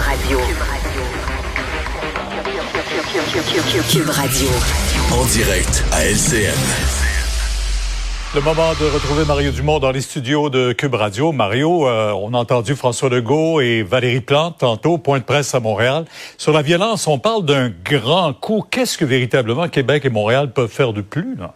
[0.00, 0.38] Radio.
[3.90, 4.48] Cube Radio.
[5.12, 6.54] En direct à LCN.
[8.34, 11.32] Le moment de retrouver Mario Dumont dans les studios de Cube Radio.
[11.32, 15.60] Mario, euh, on a entendu François Legault et Valérie Plante tantôt, point de presse à
[15.60, 16.04] Montréal.
[16.36, 18.64] Sur la violence, on parle d'un grand coup.
[18.70, 21.36] Qu'est-ce que véritablement Québec et Montréal peuvent faire de plus?
[21.36, 21.54] Là?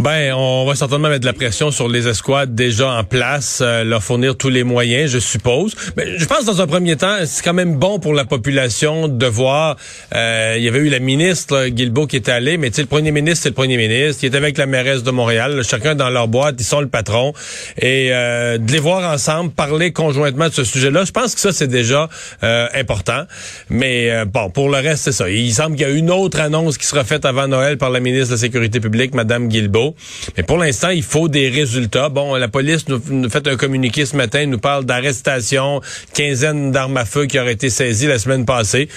[0.00, 3.82] Ben, on va certainement mettre de la pression sur les escouades déjà en place, euh,
[3.82, 5.74] leur fournir tous les moyens, je suppose.
[5.96, 9.26] Mais je pense dans un premier temps, c'est quand même bon pour la population de
[9.26, 9.76] voir.
[10.14, 13.42] Euh, il y avait eu la ministre Guilbeault qui était allée, mais le premier ministre,
[13.42, 14.20] c'est le premier ministre.
[14.20, 17.32] qui est avec la mairesse de Montréal, chacun dans leur boîte, ils sont le patron.
[17.76, 21.50] Et euh, de les voir ensemble, parler conjointement de ce sujet-là, je pense que ça
[21.50, 22.08] c'est déjà
[22.40, 23.24] important.
[23.68, 25.28] Mais bon, pour le reste, c'est ça.
[25.28, 27.98] Il semble qu'il y a une autre annonce qui sera faite avant Noël par la
[27.98, 29.87] ministre de la Sécurité publique, Madame Guilbeault
[30.36, 32.08] mais pour l'instant, il faut des résultats.
[32.08, 35.80] Bon, la police nous, fait un communiqué ce matin, nous parle d'arrestation,
[36.14, 38.88] quinzaine d'armes à feu qui auraient été saisies la semaine passée.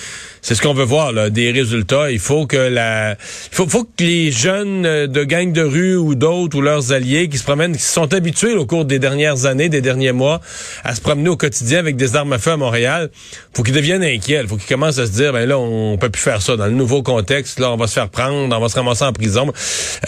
[0.41, 2.09] C'est ce qu'on veut voir, là, des résultats.
[2.09, 6.15] Il faut que la, il faut, faut que les jeunes de gangs de rue ou
[6.15, 9.69] d'autres ou leurs alliés qui se promènent, qui sont habitués au cours des dernières années,
[9.69, 10.41] des derniers mois,
[10.83, 13.11] à se promener au quotidien avec des armes à feu à Montréal,
[13.53, 14.45] faut qu'ils deviennent inquiets.
[14.47, 16.71] Faut qu'ils commencent à se dire, ben là, on peut plus faire ça dans le
[16.71, 17.59] nouveau contexte.
[17.59, 19.51] Là, on va se faire prendre, on va se ramasser en prison.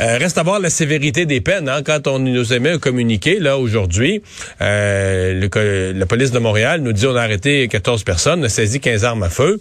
[0.01, 1.69] Euh, reste à voir sévérité des peines.
[1.69, 4.21] Hein, quand on nous émet un communiqué là aujourd'hui,
[4.61, 8.79] euh, la police de Montréal nous dit on a arrêté 14 personnes, on a saisi
[8.79, 9.59] 15 armes à feu.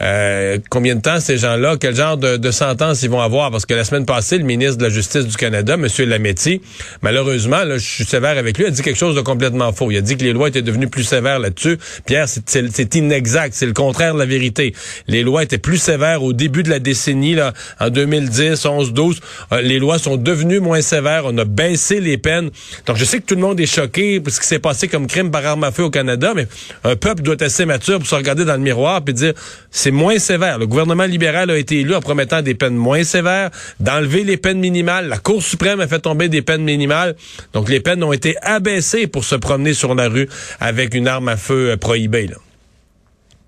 [0.00, 3.50] Euh, combien de temps ces gens-là, quel genre de, de, sentence ils vont avoir?
[3.50, 5.86] Parce que la semaine passée, le ministre de la Justice du Canada, M.
[6.08, 6.62] Lametti,
[7.02, 9.90] malheureusement, là, je suis sévère avec lui, a dit quelque chose de complètement faux.
[9.90, 11.78] Il a dit que les lois étaient devenues plus sévères là-dessus.
[12.06, 14.74] Pierre, c'est inexact, c'est le contraire de la vérité.
[15.08, 19.20] Les lois étaient plus sévères au début de la décennie, là, en 2010, 11, 12.
[19.62, 21.22] les lois sont devenues moins sévères.
[21.26, 22.50] On a baissé les peines.
[22.86, 25.06] Donc, je sais que tout le monde est choqué pour ce qui s'est passé comme
[25.06, 26.46] crime par arme à feu au Canada, mais
[26.84, 29.34] un peuple doit être assez mature pour se regarder dans le miroir et dire,
[29.70, 30.58] c'est moins sévère.
[30.58, 34.58] Le gouvernement libéral a été élu en promettant des peines moins sévères, d'enlever les peines
[34.58, 35.08] minimales.
[35.08, 37.16] La Cour suprême a fait tomber des peines minimales.
[37.52, 40.28] Donc, les peines ont été abaissées pour se promener sur la rue
[40.60, 42.26] avec une arme à feu euh, prohibée.
[42.26, 42.36] Là.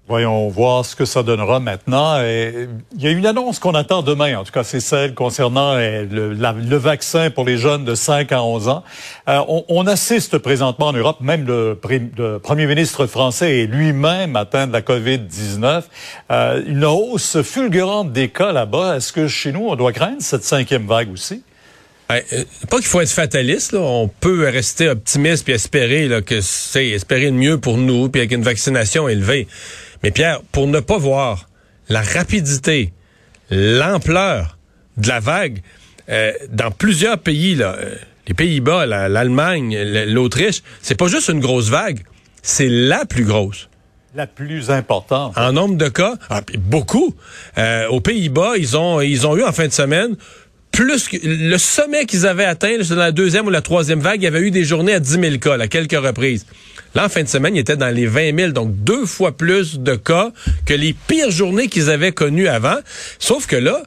[0.06, 2.20] Voyons voir ce que ça donnera maintenant.
[2.20, 6.04] il y a une annonce qu'on attend demain, en tout cas c'est celle concernant euh,
[6.04, 8.84] le, vaccin pour les jeunes de 5 à 11 ans.
[9.30, 11.78] Euh, on, assiste présentement en Europe, même le,
[12.42, 15.84] premier ministre français est lui-même atteint de la COVID-19,
[16.30, 18.96] euh, une hausse fulgurante des cas là-bas.
[18.96, 21.42] Est-ce que chez nous, on doit craindre cette cinquième vague aussi?
[22.06, 27.24] pas qu'il faut être fataliste, on peut rester optimiste puis espérer là, que c'est espérer
[27.24, 29.48] le mieux pour nous, puis avec une vaccination élevée.
[30.04, 31.48] Mais Pierre, pour ne pas voir
[31.88, 32.92] la rapidité,
[33.50, 34.58] l'ampleur
[34.98, 35.62] de la vague
[36.10, 37.94] euh, dans plusieurs pays, là, euh,
[38.28, 39.74] les Pays-Bas, l'Allemagne,
[40.06, 42.00] l'Autriche, c'est pas juste une grosse vague,
[42.42, 43.70] c'est la plus grosse.
[44.14, 45.38] La plus importante.
[45.38, 47.14] En nombre de cas, ah, beaucoup.
[47.56, 50.16] Euh, aux Pays-Bas, ils ont ils ont eu en fin de semaine
[50.74, 54.24] plus que le sommet qu'ils avaient atteint, dans la deuxième ou la troisième vague, il
[54.24, 56.46] y avait eu des journées à 10 000 cas à quelques reprises.
[56.94, 59.78] Là, en fin de semaine, il était dans les 20 000, donc deux fois plus
[59.78, 60.30] de cas
[60.66, 62.76] que les pires journées qu'ils avaient connues avant.
[63.18, 63.82] Sauf que là,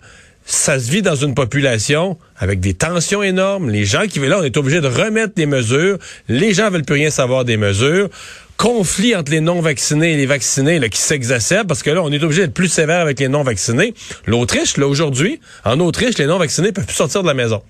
[0.45, 3.69] ça se vit dans une population avec des tensions énormes.
[3.69, 5.97] Les gens qui veulent là, on est obligé de remettre des mesures.
[6.29, 8.09] Les gens veulent plus rien savoir des mesures
[8.57, 12.41] conflit entre les non-vaccinés et les vaccinés qui s'exacerbe parce que là, on est obligé
[12.41, 13.94] d'être plus sévère avec les non-vaccinés.
[14.25, 17.62] L'Autriche, là, aujourd'hui, en Autriche, les non-vaccinés peuvent plus sortir de la maison.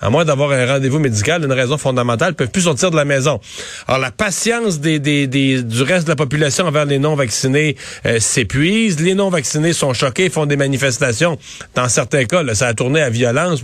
[0.00, 3.40] À moins d'avoir un rendez-vous médical, une raison fondamentale, peuvent plus sortir de la maison.
[3.86, 9.00] Alors, la patience des, des, du reste de la population envers les non-vaccinés euh, s'épuise.
[9.00, 11.38] Les non-vaccinés sont choqués, font des manifestations.
[11.74, 13.62] Dans certains cas, là, ça a tourné à violence.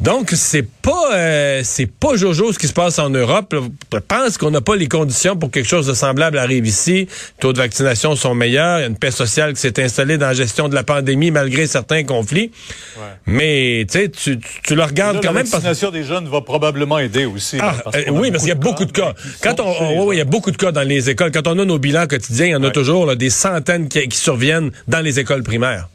[0.00, 3.54] Donc, c'est pas euh, c'est pas Jojo ce qui se passe en Europe.
[3.92, 6.92] Je pense qu'on n'a pas les conditions pour quelque chose de semblable arrive ici.
[6.92, 7.08] Les
[7.38, 8.80] taux de vaccination sont meilleurs.
[8.80, 11.30] Il y a une paix sociale qui s'est installée dans la gestion de la pandémie
[11.30, 12.50] malgré certains conflits.
[13.26, 15.46] Mais tu sais, tu, tu le regardes quand même.
[15.54, 17.58] La vaccination des jeunes va probablement aider aussi.
[17.60, 19.14] Ah, euh, oui, parce qu'il y a beaucoup de cas.
[19.40, 21.30] Quand on, il y a beaucoup de cas dans les écoles.
[21.30, 24.72] Quand on a nos bilans quotidiens, il y en a toujours des centaines qui surviennent
[24.88, 25.88] dans les écoles primaires.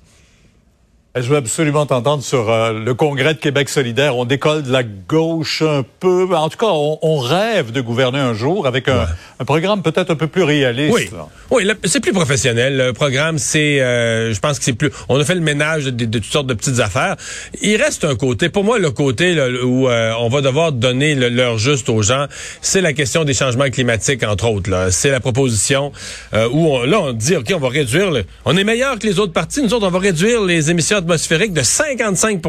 [1.16, 4.16] Je veux absolument t'entendre sur euh, le congrès de Québec solidaire.
[4.16, 6.28] On décolle de la gauche un peu.
[6.36, 9.08] En tout cas, on, rêve de gouverner un jour avec un,
[9.44, 10.94] programme peut-être un peu plus réaliste.
[10.94, 11.10] Oui,
[11.50, 12.78] oui c'est plus professionnel.
[12.78, 14.92] Le programme, c'est, euh, je pense que c'est plus.
[15.10, 17.16] On a fait le ménage de, toutes sortes de petites affaires.
[17.64, 18.50] Il reste un côté.
[18.50, 22.28] Pour moi, le côté où euh, on va devoir donner l'heure juste aux gens,
[22.62, 24.90] c'est la question des changements climatiques, entre autres.
[24.92, 25.92] C'est la proposition
[26.34, 28.12] où on, là on dit, ok, on va réduire.
[28.46, 29.64] on est meilleur que les autres partis.
[29.64, 32.42] Nous autres, on va réduire les émissions atmosphérique de 55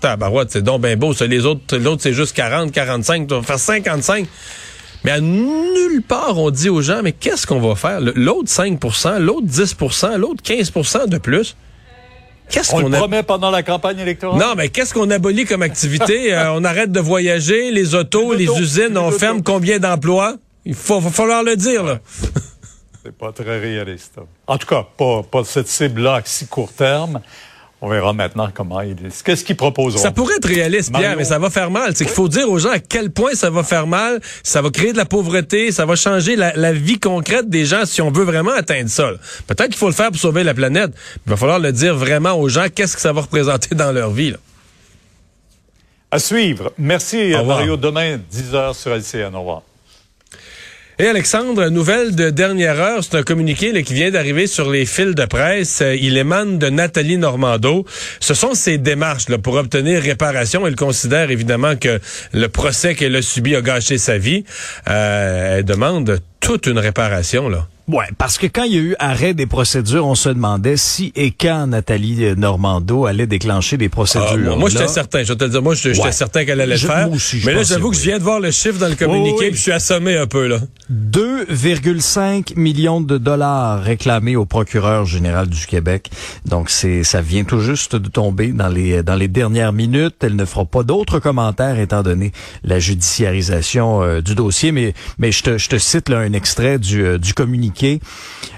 [0.00, 1.12] Tabarouette, c'est donc bien beau.
[1.26, 3.26] Les autres, l'autre, c'est juste 40, 45.
[3.26, 4.26] Tu vas faire 55.
[5.04, 8.00] Mais à nulle part, on dit aux gens, mais qu'est-ce qu'on va faire?
[8.00, 11.56] L'autre 5% l'autre 10% l'autre 15% de plus.
[12.50, 12.96] Qu'est-ce On qu'on a...
[12.96, 14.40] promet pendant la campagne électorale?
[14.40, 16.32] Non, mais qu'est-ce qu'on abolit comme activité?
[16.38, 19.18] Euh, on arrête de voyager, les autos, Les les, autos, usines, les on autos.
[19.18, 20.36] ferme combien d'emplois?
[20.64, 22.00] Il faut, va falloir le dire, là.
[23.04, 24.16] C'est pas très réaliste.
[24.46, 27.20] En tout cas, pas, pas cette cible-là à si court terme.
[27.80, 30.02] On verra maintenant comment il Qu'est-ce qu'ils proposeront?
[30.02, 31.94] Ça pourrait être réaliste, Pierre, mais ça va faire mal.
[31.94, 34.70] C'est qu'il faut dire aux gens à quel point ça va faire mal, ça va
[34.70, 38.10] créer de la pauvreté, ça va changer la, la vie concrète des gens si on
[38.10, 39.12] veut vraiment atteindre ça.
[39.46, 40.90] Peut-être qu'il faut le faire pour sauver la planète.
[41.24, 44.10] Il va falloir le dire vraiment aux gens, qu'est-ce que ça va représenter dans leur
[44.10, 44.32] vie.
[44.32, 44.38] là.
[46.10, 46.72] À suivre.
[46.78, 47.32] Merci.
[47.46, 47.76] Mario.
[47.76, 49.34] Demain, 10h sur LCN.
[49.36, 49.62] Au revoir.
[51.00, 55.14] Et Alexandre, nouvelle de dernière heure, c'est un communiqué qui vient d'arriver sur les fils
[55.14, 55.80] de presse.
[55.80, 57.84] Euh, Il émane de Nathalie Normando.
[58.18, 60.66] Ce sont ses démarches pour obtenir réparation.
[60.66, 62.00] Elle considère évidemment que
[62.32, 64.42] le procès qu'elle a subi a gâché sa vie.
[64.88, 67.48] Euh, elle demande toute une réparation.
[67.48, 67.68] là.
[67.88, 71.10] Ouais, parce que quand il y a eu arrêt des procédures, on se demandait si
[71.16, 74.28] et quand Nathalie euh, Normando allait déclencher des procédures.
[74.30, 75.22] Ah, moi, moi, j'étais certain.
[75.22, 76.12] Je vais te le dire, moi, j'étais Ouais.
[76.12, 77.10] certain qu'elle allait le faire.
[77.10, 79.38] aussi, Mais là, j'avoue que je viens de voir le chiffre dans le communiqué, Oui,
[79.40, 79.48] oui.
[79.48, 80.58] puis je suis assommé un peu là.
[80.90, 86.10] 2,5 millions de dollars réclamés au procureur général du Québec.
[86.46, 90.16] Donc c'est ça vient tout juste de tomber dans les dans les dernières minutes.
[90.22, 92.32] Elle ne fera pas d'autres commentaires étant donné
[92.64, 94.72] la judiciarisation euh, du dossier.
[94.72, 97.77] Mais mais je te je te cite là un extrait du euh, du communiqué.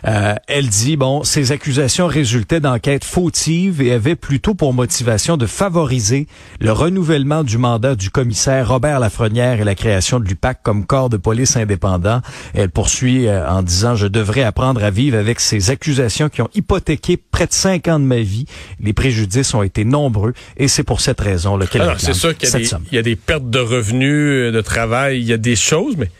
[0.06, 5.46] Euh, elle dit bon ces accusations résultaient d'enquêtes fautives et avaient plutôt pour motivation de
[5.46, 6.26] favoriser
[6.58, 11.10] le renouvellement du mandat du commissaire Robert Lafrenière et la création de l'UPAC comme corps
[11.10, 12.22] de police indépendant.
[12.54, 16.50] Elle poursuit euh, en disant je devrais apprendre à vivre avec ces accusations qui ont
[16.54, 18.46] hypothéqué près de cinq ans de ma vie.
[18.80, 22.94] Les préjudices ont été nombreux et c'est pour cette raison qu'elle c'est sûr qu'il y,
[22.94, 26.10] y a des pertes de revenus, euh, de travail, il y a des choses, mais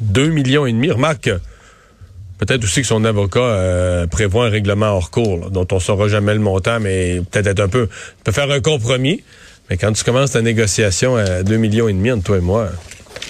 [0.00, 0.90] 2 millions et demi.
[0.90, 1.40] Remarque que
[2.38, 6.08] peut-être aussi que son avocat euh, prévoit un règlement hors cours, là, dont on saura
[6.08, 7.88] jamais le montant, mais peut-être être un peu,
[8.24, 9.22] peut faire un compromis.
[9.68, 12.70] Mais quand tu commences ta négociation à 2 millions et demi entre toi et moi,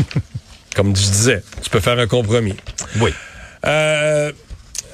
[0.77, 2.55] comme je disais, tu peux faire un compromis.
[3.01, 3.11] Oui.
[3.67, 4.31] Euh,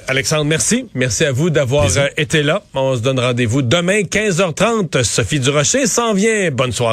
[0.07, 0.87] Alexandre, merci.
[0.93, 2.63] Merci à vous d'avoir euh, été là.
[2.73, 5.03] On se donne rendez-vous demain, 15h30.
[5.03, 6.51] Sophie Durocher s'en vient.
[6.51, 6.83] Bonne soirée.